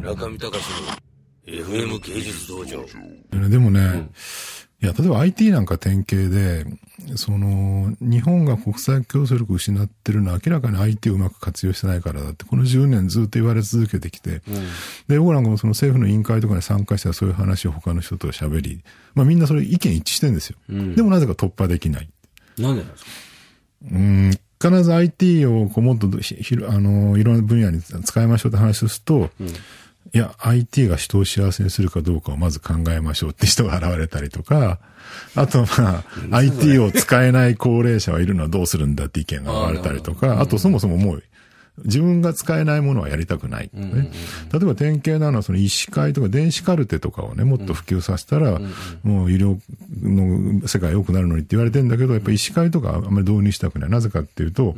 [0.00, 0.62] 中見隆
[1.46, 2.84] の FM 芸術道場。
[3.48, 4.08] でもね、
[4.82, 6.64] いや、例えば IT なんか典型で、
[7.16, 14.42] その、日本が国際競争力を失ってるのは明らかに IT をうまく活用してないからだって、この10年ずっと言われ続けてきて、
[15.08, 18.82] で、僕なんかもその政府の委員会とかに参加したらそういう話を他の人と喋り、
[19.14, 20.56] まあみんなそれ意見一致してるんですよ。
[20.68, 22.08] でもなぜか突破できない。
[22.58, 23.10] なんでなんですか？
[23.92, 24.30] うん、
[24.62, 29.30] 必ず IT をこうもっとひひろあの、いろんな分野に使いましょうって話をすると、
[30.12, 34.78] いや、IT が人を幸せにするかどうかをまず考えましょうって人が現れたりとか、
[35.34, 41.22] あとまあ、IT を使えない高齢者はいるのはどうするんだって意見が現れたりとか、あとそもそももう、
[41.84, 44.10] 自分が使えないものはやりたくない、ね。
[44.52, 48.60] 例えば典型なのはその医師会とか電子カルテとかをね、もっと普及させたら、
[49.02, 49.58] もう医療
[50.02, 53.90] の世界良くなるのにって言われてんだけど、やっぱり医師会とかあんまり導入したくない。
[53.90, 54.74] なぜかっていうと、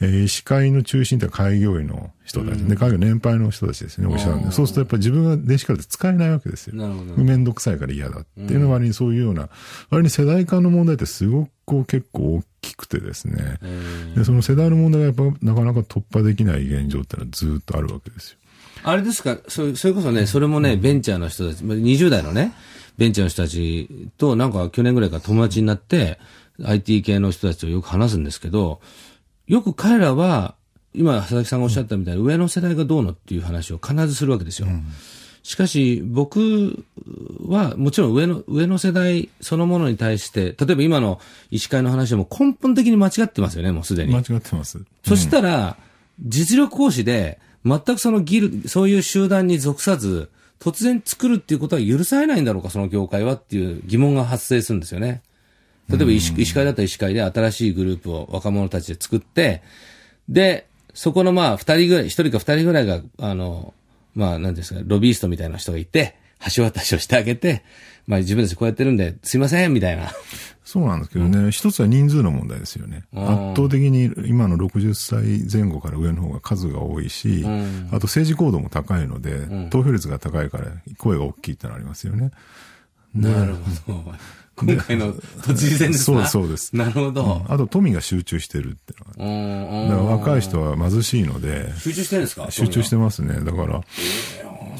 [0.00, 4.52] えー医師会の中心って開業医の人たち、で、開業年配の人たちですね、お医者なんで。
[4.52, 6.76] そうするとやっぱり自分が電子カルテ使えないわけですよ。
[6.76, 9.48] なるほどめんどくさいから嫌だっていうの割にそういうような、
[9.90, 13.58] 割に世代間の問題ってすごくこう結構大きくてですね。
[14.14, 18.38] で、その世代の問題がやっぱなかなか突破できない現状ってのはずっとあるわけですよ。
[18.84, 22.52] あれですか、そそれこそね、それもね、ベンチャーの人たち、まあ20代のね、
[22.96, 26.18] ベンチャーの人たちと、なんか去年ぐらいから友達になって、
[26.64, 28.80] IT 系の人たちとよく話すんですけど、
[29.46, 30.54] よく彼らは、
[30.94, 34.68] 今、佐々木さんがおっしゃったみたいに、上の世代がどうのっていう話を必ずするわけですよ。
[35.42, 36.84] しかし、僕
[37.46, 44.18] は、もちろん上の、上の世代そのものに対して、例えば今の医師会の話でも根本的に間違ってますよね、もうすでに間。
[44.18, 44.78] 違ってます。
[45.06, 45.76] そしたら、
[46.20, 55.22] 実力行使で、全くそのギル、そういう集団に属さず、突然作るっていうことは許されないんだろうか、その業界はっていう疑問が発生するんですよね。
[55.88, 59.62] 例えば医師、医師会だったら医師会で新しいグループを若者たちで作って、
[60.28, 60.67] で、
[60.98, 63.72] そこのまあ、二人ぐらい、一人か二人ぐらいが、あの、
[64.16, 66.16] まあ、なんですか、ロビーストみたいな人がいて、
[66.56, 67.62] 橋渡しをしてあげて、
[68.08, 70.10] まあ自分たちこうやってるんで、すいません、みたいな。
[70.64, 73.04] そうなんですけどね、一つは人数の問題ですよね。
[73.14, 77.44] 圧倒的に今の60歳前後から上の方が数が多いし、
[77.92, 80.66] あと政治行動も高いので、投票率が高いから
[80.98, 82.32] 声が大きいってのありますよね。
[83.14, 83.54] なる
[83.86, 84.14] ほど。
[84.58, 85.14] 今回の
[85.46, 86.74] 都知事選ですかそうそうです。
[86.74, 87.46] なるほど。
[87.48, 89.96] あと富が集中してるってのが。
[90.02, 92.50] 若い人は貧しいので、集中してるんですか？
[92.50, 93.34] 集中してますね。
[93.44, 93.82] だから、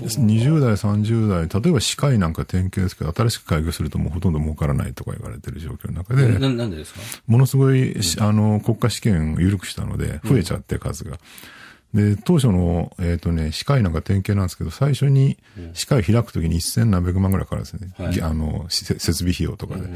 [0.00, 7.00] 20代、30代、例えば歯科医なんか典型ですけど、新しく開業するともうほとんど儲からないとか言われてる状況の中で、ななんでですか？
[7.28, 11.18] ものすごい、しあの、国家試験を緩くしたので、増えちゃって数が。
[11.92, 15.38] で、当初の、えっ、とね、歯科医なんか典型なんですけど、最初に
[15.74, 17.92] 歯科医開くときに一千何百万ぐらいかかるんですね。
[17.96, 19.88] はいあの、し設備費用とかで。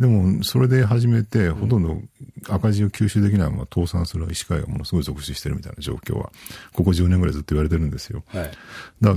[0.00, 2.00] でも、それで始めて、ほとんど
[2.48, 6.32] 赤字を吸収できないまま倒産する歯科医がものすごい続出してるみたいな状況は、
[6.72, 8.22] ここ10年ぐらいずっと言われてるんですよ。
[8.28, 8.50] はい。
[9.02, 9.14] だ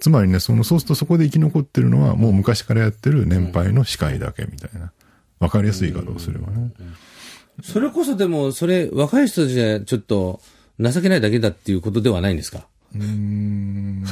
[0.00, 4.90] つまりね、その、そうするとそこで生き残ってるのは、もう昔からやってる年配の歯科医だけみたいな。
[5.38, 6.70] わかりやすい言い方をすればね。
[7.62, 10.40] それこそでも、それ、若い人たちはちょっと
[10.80, 12.66] 情けないだけだっていうことではないんですか？
[12.94, 14.04] うーん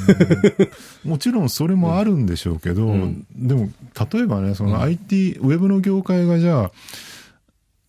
[1.05, 2.87] もちろんそれもあるんでしょうけど、
[3.37, 3.71] でも、
[4.13, 6.73] 例えばね、その IT、ウェブの業界がじゃあ、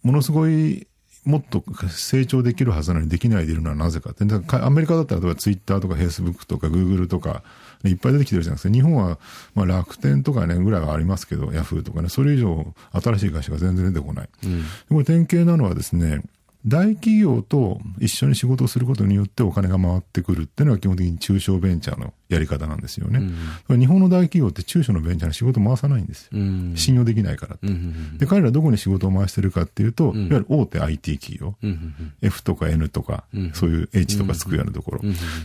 [0.04, 0.86] ものすごい、
[1.26, 4.26] もっと成長できるはずなのにできないでいるのはなぜかって。
[4.58, 7.44] アメリカだったら例えばツイッターとかフェイスブックとかグーグルとか、
[7.84, 8.74] ねいっぱい出てきてるじゃないですか。
[8.74, 9.18] 日本は、
[9.56, 14.30] まあ楽天とかね、ぐらいはありますけど、ヤフーとかね、それ以上新しい会社が全然出てこない。
[14.90, 16.22] これ典型なのはですね、
[16.66, 23.20] 大企業と一緒に仕事をすることによってお金が回ってくるっていうのは基本的に中小ベンチャーのやり方なんですよね。
[23.20, 26.30] だから日本の大企業って中小のベンチャーの仕事を回さないんですよ。
[26.34, 26.74] うん。
[26.76, 27.68] 信用できないからって。
[28.18, 32.14] で、彼らどこに仕事を回してるかっていうと、いわゆる大手 IT 企業、うんうんうん。
[32.22, 35.02] F とか N とか、そういう H とかつくようなところ、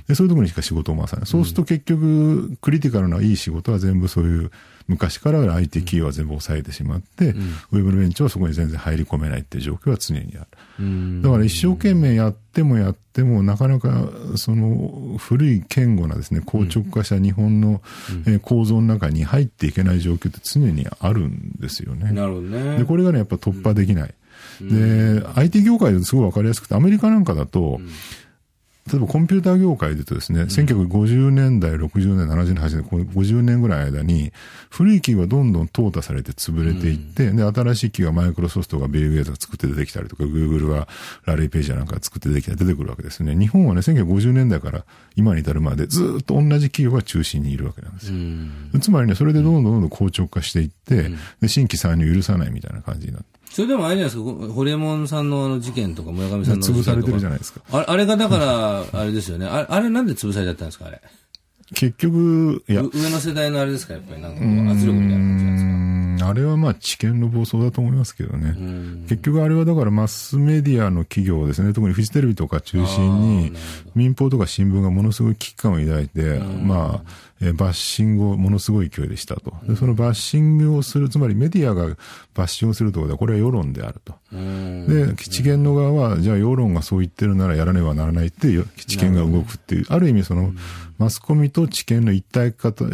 [0.07, 0.15] で。
[0.15, 1.27] そういうところにしか仕事を回さない。
[1.27, 4.51] そうすると結局、クリティカルないい仕事は全部そういう、
[4.87, 7.35] 昔から IT 企業は全部抑えてしまって、
[7.73, 10.47] ウェブのベンチャーはそこに全然入り込めないっていう状況は常にある。
[10.81, 17.81] うんだから一生懸命やってもやっても、なかなかその古い堅固なですね、硬直化した日本の
[18.27, 22.13] えー構造の中に入っていけない状況って常にあるんですよね。
[22.13, 22.79] なるほどね。
[22.79, 24.15] で、これがね、やっぱ突破できない。
[24.61, 27.81] で、IT 業界ですごいわかりやすくて、アメリカなんかだと、
[28.91, 34.33] 例えばコンピューター業界で言うとですね、1950年代、60年、70年、80年、この50年ぐらいの間に、
[34.71, 40.89] 古い企業がどんどん淘汰されて潰れていって、で、新しい企業がマイクロソフトがビル・ゲイツが作って出てきたりとか、グーグルが
[41.27, 43.37] ラリー・ページなんかが作って出てきたり出てくるわけですね。
[43.37, 44.85] 日本はね、1950年代から
[45.17, 48.15] 今に至るまでずっと同じ企業が中心にいるわけなんですよ。
[48.15, 48.81] うん。
[48.81, 51.11] つまりね、それでどんどんどんどん硬直化していって、
[51.41, 53.38] で、新規参入許さないみたいな感じになって。
[53.51, 56.91] それでもあれじゃないですか、ホリエモンさんのあの事件とか、村上さんの事件とか。
[56.91, 57.61] 潰されてるじゃないですか。
[57.73, 59.47] あれあれがだから、あれですよね。
[59.47, 61.01] あれ、あれなんで潰されちゃったんですか、あれ。
[61.75, 65.18] 結局、いや、う上の世代のあれですか、やっぱりなんか圧力みたいな
[66.29, 68.55] あれはまあ知見の暴走だと思いますけどね。
[68.57, 69.07] うん。
[69.09, 73.53] 結局あれはだからマスメディアの企業ですね、特にフジテレビとか中心に、
[73.95, 77.11] 民放とか新聞がものすごい危機感を抱いて、まあ、
[77.41, 79.55] えーバッシングをものすごい勢いでしたと。
[79.63, 81.97] で、そのバッシングをする、つまりメディアが
[82.35, 84.15] バッシングをするとことは、これは世論であると。
[84.33, 84.87] うん。
[84.87, 90.53] で、知見の側は、じゃあ世論がそう言ってるならやらねばならないって、よ知見が動くっていう、ある意味その、
[90.99, 92.85] マスコミと知見の一体化と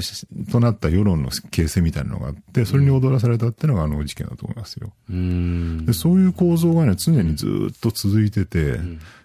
[0.52, 4.92] となった世論の形成みたいなのがあって、それに踊らされたっていうのがあの事件だと思いますよ。
[5.08, 8.78] うんで、そういう構造がね、常にずっと続いてて、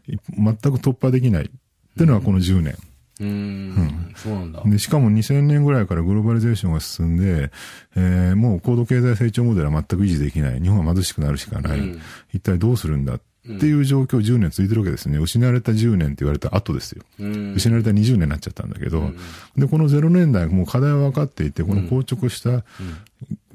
[0.08, 2.78] い全く突破できないっていうのはこの10年。
[3.22, 4.64] うんそうなんだ。
[4.66, 7.52] で、しかも2000年ぐらいからグローバリゼーションが進んで、
[7.98, 10.62] えーもう高度経済成長モデルは全く維持できない。
[10.62, 11.80] 日本は貧しくなるしかない。
[11.80, 12.02] うん
[12.34, 13.22] 一体どうするんだっ
[13.60, 15.18] ていう状況10年続いてるわけですね。
[15.18, 17.04] 失われた10年って言われた後ですよ。
[17.20, 17.54] うん。
[17.56, 19.12] 失われた20年になっちゃったんだけど、
[19.58, 22.64] で、この0年代もう課題は分かっていて、この硬直した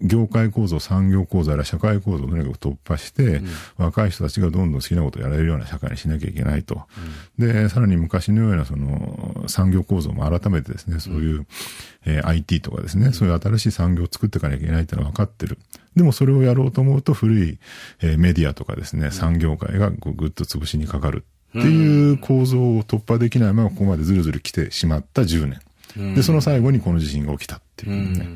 [0.04, 3.40] 業界構造、産業構造やら社会構造をとにかく突破して、
[3.78, 6.82] 若い人たちがどんどん好きなことをやれるような社会にしなきゃいけないと。
[7.38, 11.46] で、さらに昔のようなその産業構造も改めてですね、そういう、
[12.04, 15.58] えー IT とかですね、そういう新しい産業を作っていかなきゃいけないっていうのは分かってる。
[15.96, 17.58] でもそれをやろうと思うと古い、
[18.02, 21.24] えーメディアとかですね、産業界がぐっと潰しにかかる
[21.58, 25.46] っていう構造を突破できないままここまでずるずる来てしまった10
[25.96, 26.14] 年。
[26.14, 28.28] で、その最後にこの地震が起きたっていうね。